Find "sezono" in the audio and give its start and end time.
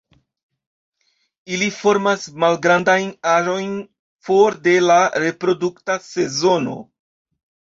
6.11-6.79